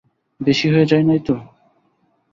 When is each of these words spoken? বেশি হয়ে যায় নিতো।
বেশি 0.39 0.67
হয়ে 0.73 0.85
যায় 0.85 1.03
নিতো। 1.03 1.35